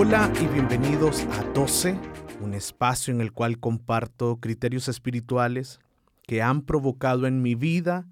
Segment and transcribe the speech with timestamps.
[0.00, 1.98] Hola y bienvenidos a 12,
[2.40, 5.80] un espacio en el cual comparto criterios espirituales
[6.24, 8.06] que han provocado en mi vida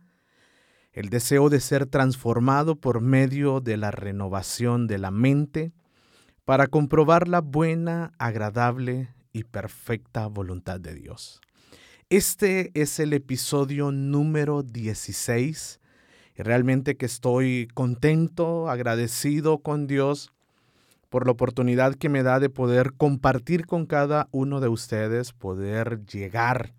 [0.93, 5.71] el deseo de ser transformado por medio de la renovación de la mente
[6.45, 11.41] para comprobar la buena, agradable y perfecta voluntad de Dios.
[12.11, 15.81] Este es el episodio número 16
[16.35, 20.33] y realmente que estoy contento, agradecido con Dios
[21.09, 26.05] por la oportunidad que me da de poder compartir con cada uno de ustedes, poder
[26.07, 26.73] llegar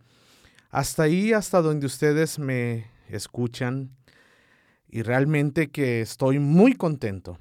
[0.69, 3.91] hasta ahí, hasta donde ustedes me escuchan.
[4.89, 7.37] Y realmente que estoy muy contento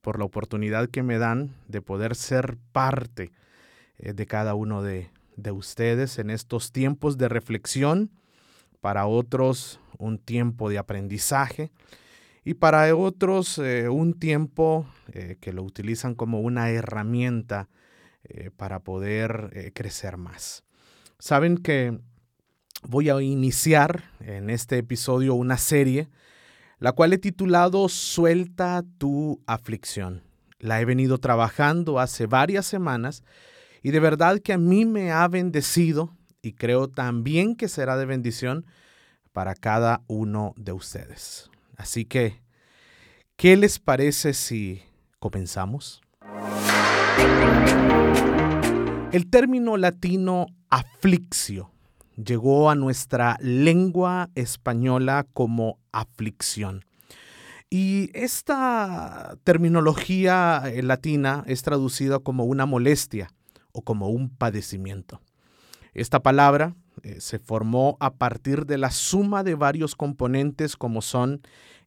[0.00, 3.32] por la oportunidad que me dan de poder ser parte
[3.98, 8.10] eh, de cada uno de, de ustedes en estos tiempos de reflexión,
[8.80, 11.70] para otros un tiempo de aprendizaje
[12.50, 17.68] y para otros eh, un tiempo eh, que lo utilizan como una herramienta
[18.24, 20.64] eh, para poder crecer más.
[21.20, 22.00] Saben que
[22.82, 26.08] voy a iniciar en este episodio una serie,
[26.80, 30.24] la cual he titulado Suelta tu aflicción.
[30.58, 33.22] La he venido trabajando hace varias semanas
[33.80, 38.06] y de verdad que a mí me ha bendecido y creo también que será de
[38.06, 38.66] bendición
[39.32, 41.49] para cada uno de ustedes.
[41.80, 42.42] Así que,
[43.36, 44.82] ¿qué les parece si
[45.18, 46.02] comenzamos?
[49.12, 51.70] El término latino afliccio
[52.22, 56.84] llegó a nuestra lengua española como aflicción.
[57.70, 63.32] Y esta terminología eh, latina es traducida como una molestia
[63.72, 65.22] o como un padecimiento.
[65.94, 71.40] Esta palabra eh, se formó a partir de la suma de varios componentes como son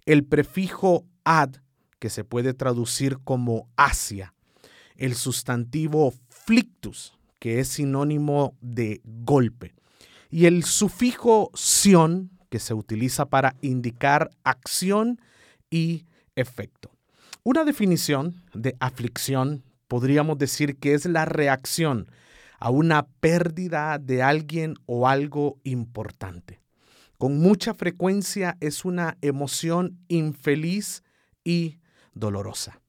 [0.05, 1.55] el prefijo ad,
[1.99, 4.33] que se puede traducir como Asia,
[4.95, 9.73] el sustantivo flictus, que es sinónimo de golpe,
[10.29, 15.19] y el sufijo sion, que se utiliza para indicar acción
[15.69, 16.91] y efecto.
[17.43, 22.07] Una definición de aflicción podríamos decir que es la reacción
[22.63, 26.61] a una pérdida de alguien o algo importante.
[27.17, 31.03] Con mucha frecuencia es una emoción infeliz
[31.43, 31.79] y
[32.13, 32.79] dolorosa.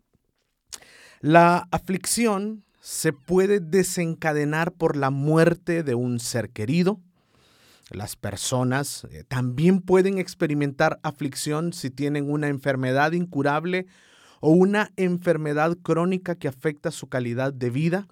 [1.21, 7.01] La aflicción se puede desencadenar por la muerte de un ser querido.
[7.91, 13.87] Las personas eh, también pueden experimentar aflicción si tienen una enfermedad incurable
[14.39, 18.07] o una enfermedad crónica que afecta su calidad de vida.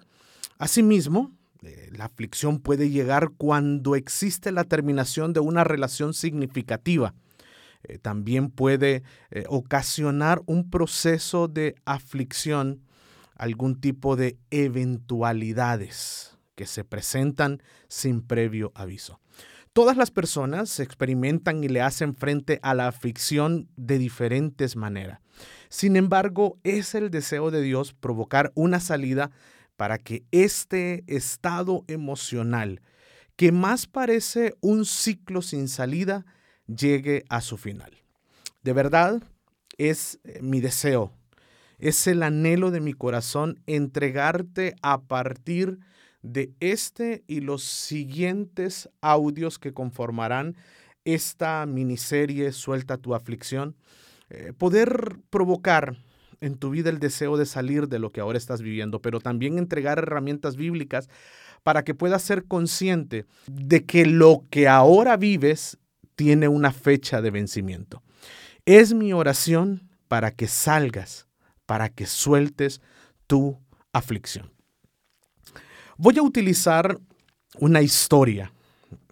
[0.57, 1.31] Asimismo,
[1.63, 7.13] eh, la aflicción puede llegar cuando existe la terminación de una relación significativa.
[7.83, 12.81] Eh, también puede eh, ocasionar un proceso de aflicción,
[13.35, 19.19] algún tipo de eventualidades que se presentan sin previo aviso.
[19.73, 25.19] Todas las personas experimentan y le hacen frente a la aflicción de diferentes maneras.
[25.69, 29.31] Sin embargo, es el deseo de Dios provocar una salida
[29.75, 32.81] para que este estado emocional,
[33.35, 36.25] que más parece un ciclo sin salida,
[36.67, 38.03] llegue a su final.
[38.61, 39.21] De verdad,
[39.77, 41.11] es eh, mi deseo,
[41.79, 45.79] es el anhelo de mi corazón entregarte a partir
[46.21, 50.55] de este y los siguientes audios que conformarán
[51.03, 53.75] esta miniserie Suelta tu aflicción,
[54.29, 55.97] eh, poder provocar
[56.43, 59.57] en tu vida el deseo de salir de lo que ahora estás viviendo, pero también
[59.57, 61.09] entregar herramientas bíblicas
[61.63, 65.77] para que puedas ser consciente de que lo que ahora vives
[66.15, 68.03] tiene una fecha de vencimiento.
[68.65, 71.27] Es mi oración para que salgas,
[71.65, 72.81] para que sueltes
[73.25, 73.57] tu
[73.93, 74.51] aflicción.
[75.97, 76.99] Voy a utilizar
[77.57, 78.51] una historia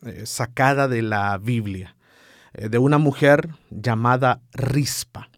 [0.06, 1.96] eh, sacada de la Biblia,
[2.54, 5.31] eh, de una mujer llamada Rispa.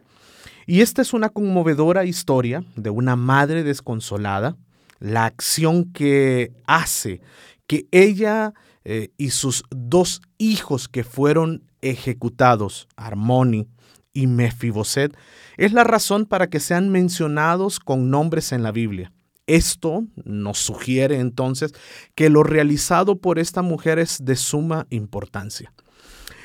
[0.66, 4.56] Y esta es una conmovedora historia de una madre desconsolada,
[5.00, 7.22] la acción que hace
[7.68, 8.54] que ella
[8.86, 13.68] eh, y sus dos hijos que fueron ejecutados, Armoni
[14.14, 15.16] y Mefiboset
[15.58, 19.12] es la razón para que sean mencionados con nombres en la Biblia.
[19.46, 21.74] Esto nos sugiere entonces
[22.16, 25.74] que lo realizado por esta mujer es de suma importancia.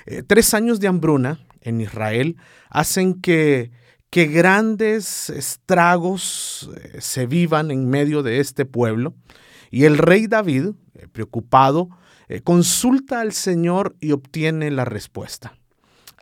[0.06, 2.36] Eh, tres años de hambruna en Israel
[2.70, 3.70] hacen que,
[4.10, 9.14] que grandes estragos eh, se vivan en medio de este pueblo
[9.70, 11.90] y el rey David, eh, preocupado,
[12.44, 15.54] consulta al Señor y obtiene la respuesta.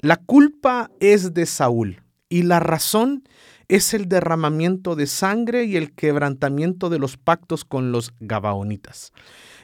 [0.01, 3.25] La culpa es de Saúl y la razón
[3.69, 9.13] es el derramamiento de sangre y el quebrantamiento de los pactos con los Gabaonitas.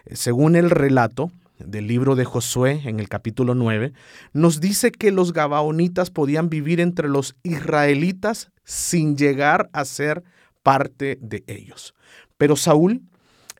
[0.04, 1.30] Eh, según el relato
[1.66, 3.92] del libro de Josué en el capítulo 9,
[4.32, 10.24] nos dice que los Gabaonitas podían vivir entre los israelitas sin llegar a ser
[10.62, 11.94] parte de ellos.
[12.38, 13.02] Pero Saúl,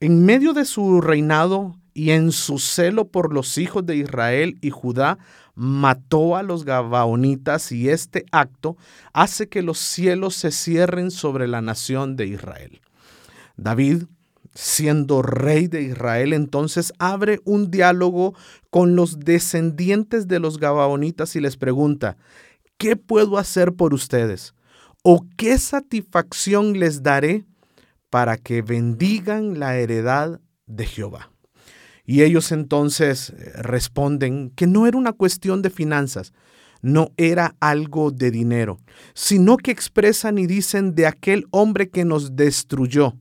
[0.00, 4.70] en medio de su reinado y en su celo por los hijos de Israel y
[4.70, 5.18] Judá,
[5.54, 8.76] mató a los Gabaonitas y este acto
[9.12, 12.80] hace que los cielos se cierren sobre la nación de Israel.
[13.56, 14.04] David,
[14.54, 18.34] siendo rey de Israel, entonces abre un diálogo
[18.70, 22.16] con los descendientes de los Gabaonitas y les pregunta,
[22.78, 24.54] ¿qué puedo hacer por ustedes?
[25.02, 27.44] ¿O qué satisfacción les daré
[28.10, 31.30] para que bendigan la heredad de Jehová?
[32.04, 36.32] Y ellos entonces eh, responden que no era una cuestión de finanzas,
[36.82, 38.78] no era algo de dinero,
[39.14, 43.14] sino que expresan y dicen de aquel hombre que nos destruyó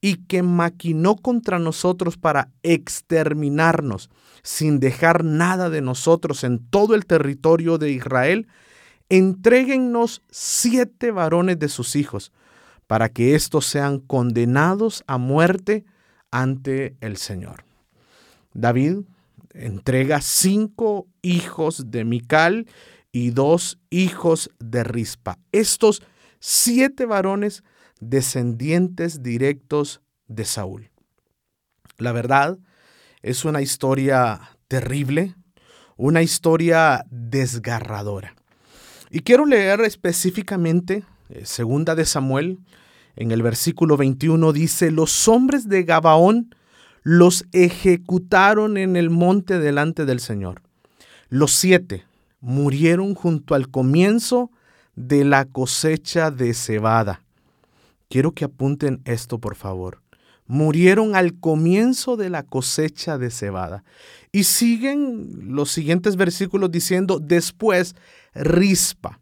[0.00, 4.10] y que maquinó contra nosotros para exterminarnos
[4.42, 8.46] sin dejar nada de nosotros en todo el territorio de Israel,
[9.08, 12.32] entréguennos siete varones de sus hijos,
[12.86, 15.84] para que éstos sean condenados a muerte
[16.30, 17.64] ante el Señor.
[18.54, 19.00] David
[19.52, 22.66] entrega cinco hijos de Mical
[23.12, 25.38] y dos hijos de Rispa.
[25.52, 26.02] Estos
[26.40, 27.62] siete varones
[28.00, 30.90] descendientes directos de Saúl.
[31.96, 32.58] La verdad
[33.22, 35.34] es una historia terrible,
[35.96, 38.34] una historia desgarradora.
[39.10, 42.58] Y quiero leer específicamente eh, segunda de Samuel,
[43.16, 46.54] en el versículo 21 dice, los hombres de Gabaón
[47.02, 50.62] los ejecutaron en el monte delante del Señor.
[51.28, 52.04] Los siete
[52.40, 54.50] murieron junto al comienzo
[54.94, 57.22] de la cosecha de cebada.
[58.08, 60.02] Quiero que apunten esto, por favor.
[60.46, 63.84] Murieron al comienzo de la cosecha de cebada.
[64.32, 67.94] Y siguen los siguientes versículos diciendo, después
[68.34, 69.20] Rispa,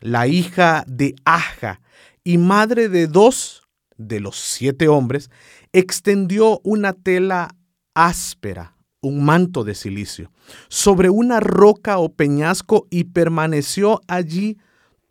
[0.00, 1.80] la hija de Aja
[2.22, 3.62] y madre de dos
[3.96, 5.28] de los siete hombres,
[5.72, 7.56] extendió una tela
[7.94, 10.30] áspera, un manto de silicio,
[10.68, 14.58] sobre una roca o peñasco y permaneció allí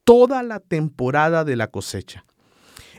[0.04, 2.26] toda la temporada de la cosecha.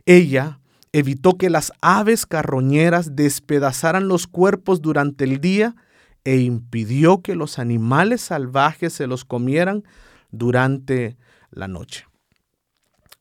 [0.07, 0.61] Ella
[0.93, 5.77] evitó que las aves carroñeras despedazaran los cuerpos durante el día
[6.25, 9.85] e impidió que los animales salvajes se los comieran
[10.31, 11.17] durante
[11.51, 12.07] la noche.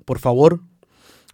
[0.05, 0.61] Por favor,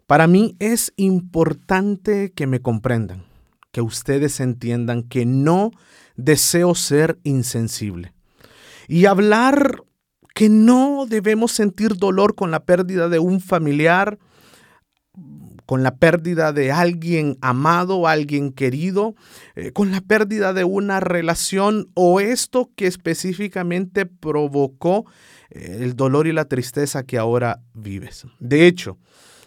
[0.08, 3.24] para mí es importante que me comprendan,
[3.72, 5.72] que ustedes entiendan que no
[6.16, 8.14] deseo ser insensible
[8.88, 9.84] y hablar
[10.34, 14.20] que no debemos sentir dolor con la pérdida de un familiar,
[15.66, 19.16] con la pérdida de alguien amado, alguien querido,
[19.56, 25.06] eh, con la pérdida de una relación o esto que específicamente provocó
[25.50, 28.26] eh, el dolor y la tristeza que ahora vives.
[28.40, 28.98] De hecho,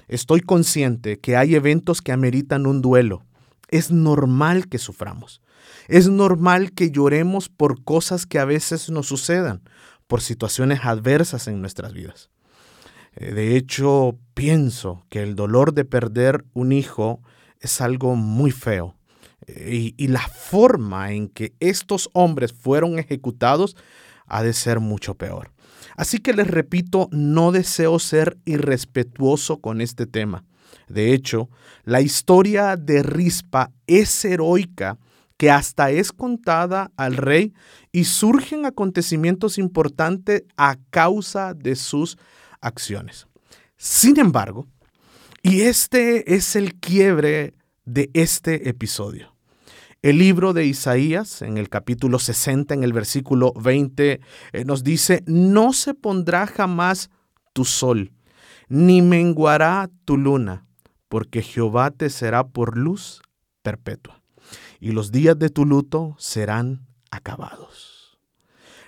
[0.09, 3.25] Estoy consciente que hay eventos que ameritan un duelo.
[3.69, 5.43] Es normal que suframos.
[5.87, 9.63] Es normal que lloremos por cosas que a veces nos sucedan,
[10.07, 12.31] por situaciones adversas en nuestras vidas.
[13.19, 17.21] Eh, de hecho, pienso que el dolor de perder un hijo
[17.61, 18.95] es algo muy feo.
[19.47, 23.77] Eh, y, la forma en que estos hombres fueron ejecutados
[24.27, 25.51] ha de ser mucho peor.
[25.97, 30.45] Así que les repito, no deseo ser irrespetuoso con este tema.
[30.89, 31.51] De hecho,
[31.85, 34.99] la historia de Rispa es heroica
[35.37, 37.55] que hasta es contada al rey
[37.91, 42.19] y surgen acontecimientos importantes a causa de sus
[42.61, 43.27] acciones.
[43.77, 44.67] Sin embargo,
[45.43, 49.35] y este es el quiebre de este episodio.
[50.03, 54.21] El libro de Isaías, en el capítulo 60, en el versículo 20,
[54.53, 57.11] eh, nos dice, no se pondrá jamás
[57.53, 58.13] tu sol,
[58.69, 60.67] ni menguará tu luna,
[61.09, 63.23] porque Jehová te será por luz
[63.63, 64.23] perpetua,
[64.79, 68.19] y los días de tu luto serán acabados.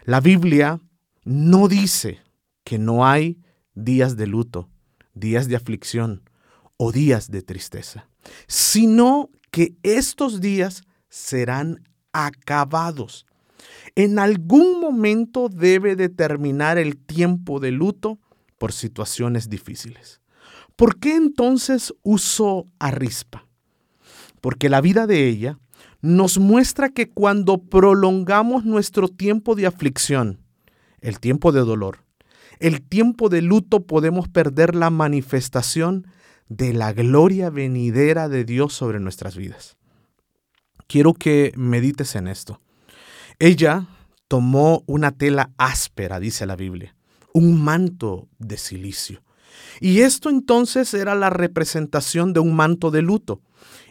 [0.04, 0.80] La Biblia
[1.24, 2.20] no dice
[2.64, 3.38] que no hay
[3.74, 4.68] días de luto,
[5.14, 6.22] días de aflicción
[6.76, 8.08] o días de tristeza,
[8.46, 13.26] sino que estos días serán acabados.
[13.94, 18.18] En algún momento debe determinar el tiempo de luto
[18.58, 20.20] por situaciones difíciles.
[20.76, 23.46] ¿Por qué entonces uso a Rispa?
[24.40, 25.58] Porque la vida de ella
[26.00, 30.40] nos muestra que cuando prolongamos nuestro tiempo de aflicción,
[31.00, 31.98] el tiempo de dolor,
[32.60, 36.06] el tiempo de luto, podemos perder la manifestación
[36.48, 39.76] de la gloria venidera de Dios sobre nuestras vidas.
[40.86, 42.60] Quiero que medites en esto.
[43.38, 43.86] Ella
[44.28, 46.94] tomó una tela áspera, dice la Biblia,
[47.32, 49.22] un manto de silicio.
[49.80, 53.40] Y esto entonces era la representación de un manto de luto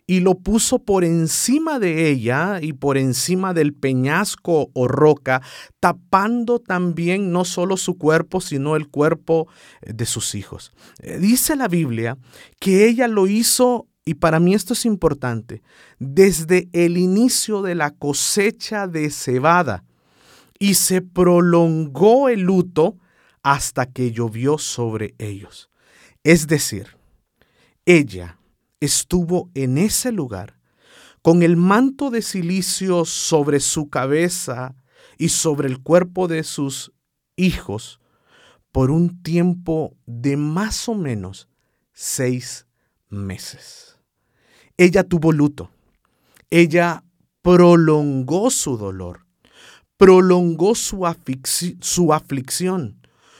[0.09, 5.43] y lo puso por encima de ella y por encima del peñasco o roca,
[5.79, 9.47] tapando también no solo su cuerpo, sino el cuerpo
[9.81, 10.73] eh, de sus hijos.
[10.97, 12.17] Eh, dice la Biblia
[12.59, 15.61] que ella lo hizo, y para mí esto es importante,
[15.99, 19.83] desde el inicio de la cosecha de cebada,
[20.57, 22.97] y se prolongó el luto
[23.43, 25.69] hasta que llovió sobre ellos.
[26.23, 26.97] Es decir,
[27.85, 28.38] ella
[28.79, 30.59] estuvo en ese lugar
[31.21, 34.75] con el manto de silicio sobre su cabeza
[35.17, 36.93] y sobre el cuerpo de sus
[37.35, 37.99] hijos
[38.71, 41.49] por un tiempo de más o menos
[41.91, 42.67] seis
[43.09, 43.97] meses.
[44.77, 45.71] Ella tuvo luto.
[46.49, 47.03] Ella
[47.41, 49.25] prolongó su dolor,
[49.97, 51.05] prolongó su,
[51.81, 52.99] su aflicción,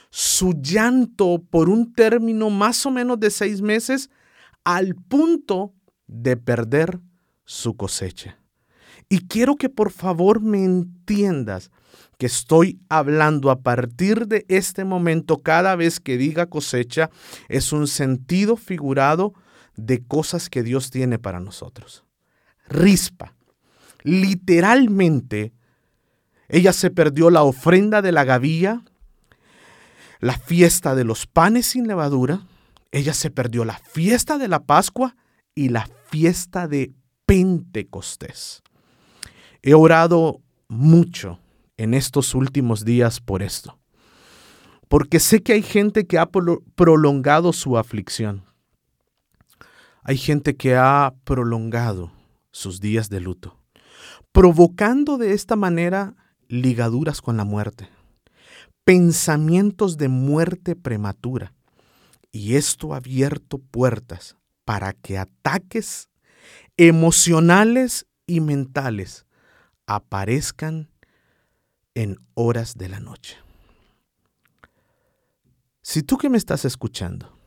[0.10, 4.10] su llanto por un término más o menos de seis meses
[4.70, 5.74] al punto
[6.06, 7.00] de perder
[7.44, 8.38] su cosecha.
[9.10, 11.72] Y quiero que por favor me entiendas
[12.20, 17.10] que estoy hablando a partir de este momento, cada vez que diga cosecha,
[17.48, 19.34] es un sentido figurado
[19.76, 22.06] de cosas que Dios tiene para nosotros.
[22.68, 23.34] Rispa,
[24.04, 25.52] literalmente,
[26.48, 28.84] ella se perdió la ofrenda de la gavilla,
[30.20, 32.46] la fiesta de los panes sin levadura,
[32.92, 35.16] ella se perdió la fiesta de la Pascua
[35.54, 36.94] y la fiesta de
[37.26, 38.64] Pentecostés.
[39.62, 41.40] He orado mucho
[41.78, 43.78] en estos últimos días por esto,
[44.88, 46.30] porque sé que hay gente que ha
[46.76, 48.44] prolongado su aflicción.
[50.04, 52.12] Hay gente que ha prolongado
[52.52, 53.60] sus días de luto,
[54.32, 56.16] provocando de esta manera
[56.48, 57.90] ligaduras con la muerte,
[58.84, 61.54] pensamientos de muerte prematura,
[62.32, 66.10] y esto ha abierto puertas para que ataques
[66.78, 69.26] emocionales y mentales
[69.88, 70.90] aparezcan
[71.96, 73.38] en horas de la noche.
[75.82, 77.40] Si tú que me estás escuchando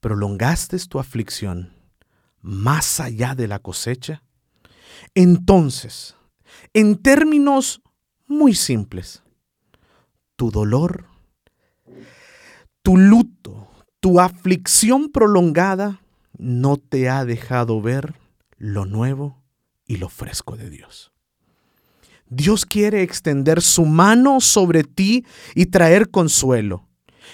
[0.00, 1.72] prolongaste tu aflicción
[2.40, 4.24] más allá de la cosecha,
[5.14, 6.16] entonces,
[6.74, 7.82] en términos
[8.26, 9.22] muy simples,
[10.34, 11.06] tu dolor
[12.82, 13.68] tu luto,
[14.00, 16.00] tu aflicción prolongada
[16.36, 18.14] no te ha dejado ver
[18.58, 19.42] lo nuevo
[19.86, 21.12] y lo fresco de Dios.
[22.28, 26.88] Dios quiere extender su mano sobre ti y traer consuelo.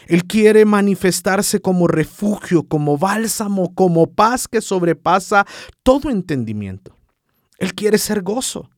[0.06, 5.46] Él quiere manifestarse como refugio, como bálsamo, como paz que sobrepasa
[5.82, 6.96] todo entendimiento.
[7.58, 8.70] Él quiere ser gozo.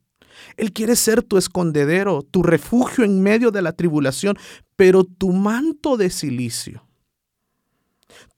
[0.57, 4.37] Él quiere ser tu escondedero, tu refugio en medio de la tribulación,
[4.77, 6.87] pero tu manto de silicio,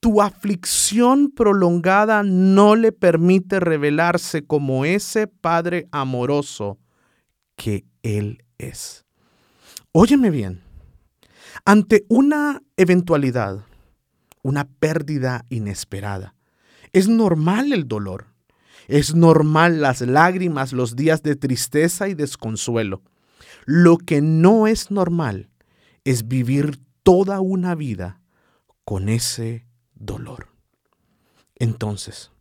[0.00, 6.78] tu aflicción prolongada no le permite revelarse como ese Padre amoroso
[7.56, 9.04] que Él es.
[9.92, 10.62] Óyeme bien,
[11.64, 13.64] ante una eventualidad,
[14.42, 16.34] una pérdida inesperada,
[16.92, 18.31] es normal el dolor,
[18.88, 23.02] es normal las lágrimas, los días de tristeza y desconsuelo.
[23.64, 25.50] Lo que no es normal
[26.04, 28.20] es vivir toda una vida
[28.84, 30.48] con ese dolor.
[31.56, 32.32] Entonces,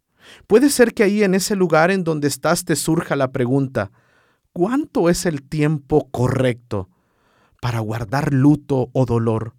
[0.48, 3.92] puede ser que ahí en ese lugar en donde estás te surja la pregunta,
[4.52, 6.90] ¿cuánto es el tiempo correcto
[7.62, 9.54] para guardar luto o dolor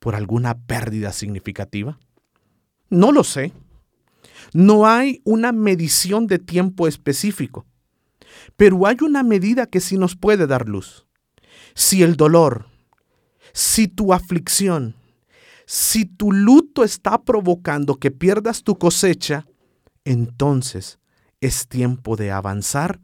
[0.00, 1.98] por alguna pérdida significativa?
[2.90, 3.52] No lo sé.
[4.52, 7.66] No hay una medición de tiempo específico,
[8.56, 11.06] pero hay una medida que sí nos puede dar luz.
[11.74, 12.66] Si el dolor,
[13.52, 14.94] si tu aflicción,
[15.66, 19.46] si tu luto está provocando que pierdas tu cosecha,
[20.04, 20.98] entonces
[21.40, 23.00] es tiempo de avanzar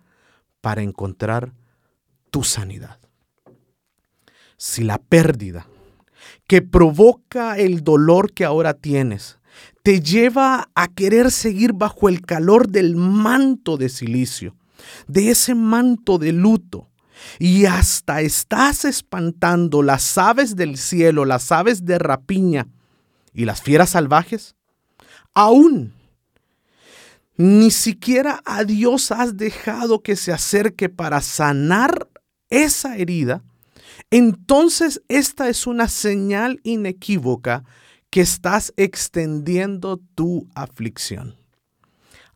[0.61, 1.53] para encontrar
[2.31, 2.99] tu sanidad.
[4.57, 5.67] Si la pérdida
[6.47, 9.39] que provoca el dolor que ahora tienes,
[9.83, 14.57] te lleva a querer seguir bajo el calor del manto de silicio,
[15.07, 16.89] de ese manto de luto.
[17.39, 22.67] Y hasta estás espantando las aves del cielo, las aves de rapiña
[23.33, 24.57] y las fieras salvajes.
[25.33, 25.93] Aún
[27.37, 32.09] ni siquiera a Dios has dejado que se acerque para sanar
[32.51, 33.43] esa herida,
[34.11, 37.65] entonces esta es una señal inequívoca
[38.13, 41.35] que estás extendiendo tu aflicción.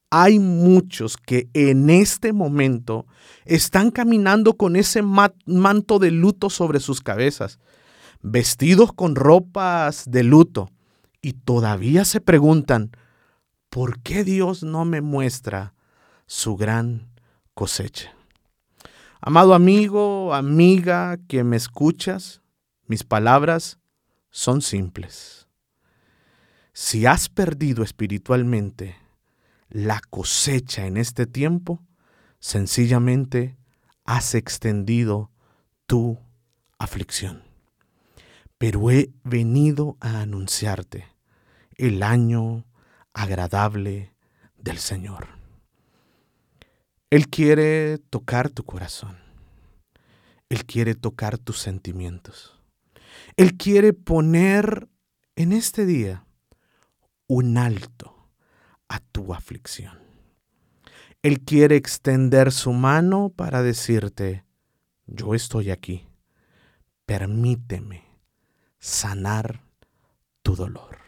[0.08, 3.04] Hay muchos que en este momento
[3.44, 7.58] están caminando con ese manto de luto sobre sus cabezas,
[8.22, 10.70] vestidos con ropas de luto,
[11.20, 12.92] y todavía se preguntan,
[13.68, 15.74] ¿por qué Dios no me muestra
[16.24, 17.10] su gran
[17.52, 18.14] cosecha?
[19.20, 22.40] Amado amigo, amiga que me escuchas,
[22.86, 23.78] mis palabras
[24.30, 25.45] son simples.
[26.78, 28.96] Si has perdido espiritualmente
[29.70, 31.82] la cosecha en este tiempo,
[32.38, 33.56] sencillamente
[34.04, 35.30] has extendido
[35.86, 36.18] tu
[36.78, 37.44] aflicción.
[38.58, 41.06] Pero he venido a anunciarte
[41.78, 42.66] el año
[43.14, 44.12] agradable
[44.58, 45.28] del Señor.
[47.08, 49.16] Él quiere tocar tu corazón.
[50.50, 52.60] Él quiere tocar tus sentimientos.
[53.38, 54.90] Él quiere poner
[55.36, 56.25] en este día
[57.26, 58.30] un alto
[58.88, 59.98] a tu aflicción.
[61.22, 64.44] Él quiere extender su mano para decirte,
[65.06, 66.06] yo estoy aquí,
[67.04, 68.04] permíteme
[68.78, 69.62] sanar
[70.42, 70.98] tu dolor.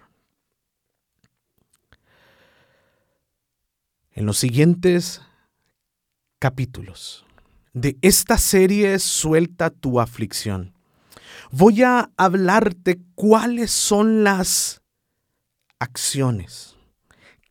[4.13, 5.23] En los siguientes
[6.41, 7.25] capítulos
[7.73, 10.75] de esta serie Suelta tu aflicción,
[11.53, 14.83] voy a hablarte cuáles son las
[15.79, 16.77] acciones,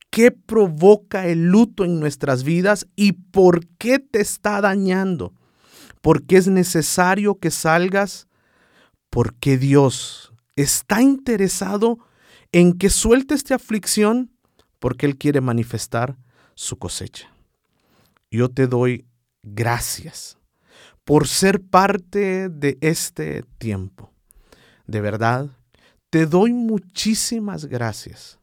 [0.10, 5.34] qué provoca el luto en nuestras vidas y por qué te está dañando,
[6.02, 8.28] por qué es necesario que salgas,
[9.10, 12.00] porque Dios está interesado
[12.52, 14.32] en que sueltes esta aflicción,
[14.80, 16.18] porque Él quiere manifestar
[16.56, 17.32] su cosecha.
[18.32, 19.06] Yo te doy
[19.44, 20.38] gracias
[21.04, 24.12] por ser parte de este tiempo.
[24.86, 25.57] De verdad,
[26.10, 28.40] te doy muchísimas gracias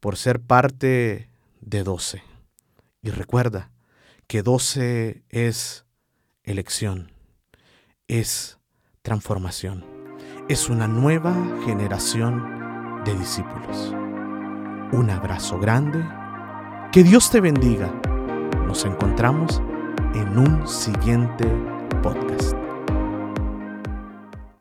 [0.00, 1.28] por ser parte
[1.60, 2.22] de 12.
[3.02, 3.70] Y recuerda
[4.26, 5.84] que 12 es
[6.42, 7.12] elección,
[8.08, 8.58] es
[9.02, 9.84] transformación,
[10.48, 13.92] es una nueva generación de discípulos.
[14.92, 16.04] Un abrazo grande
[16.92, 17.88] que Dios te bendiga.
[18.66, 19.62] Nos encontramos
[20.14, 21.46] en un siguiente
[22.02, 22.69] podcast.